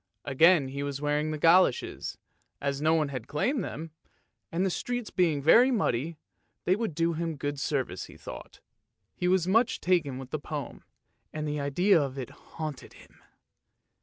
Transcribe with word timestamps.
Again 0.25 0.69
he 0.69 0.81
was 0.81 0.99
wearing 0.99 1.29
the 1.29 1.37
goloshes, 1.37 2.17
as 2.59 2.81
no 2.81 2.95
one 2.95 3.09
had 3.09 3.27
claimed 3.27 3.63
them, 3.63 3.91
and 4.51 4.65
the 4.65 4.71
streets 4.71 5.11
being 5.11 5.43
very 5.43 5.69
muddy, 5.69 6.17
they 6.65 6.75
would 6.75 6.95
do 6.95 7.13
him 7.13 7.35
good 7.37 7.59
service, 7.59 8.05
he 8.05 8.17
thought. 8.17 8.61
He 9.15 9.27
was 9.27 9.47
much 9.47 9.79
taken 9.79 10.17
with 10.17 10.31
the 10.31 10.39
poem, 10.39 10.83
and 11.31 11.47
the 11.47 11.59
idea 11.59 12.01
of 12.01 12.17
it 12.17 12.31
haunted 12.31 12.93
him. 12.93 13.19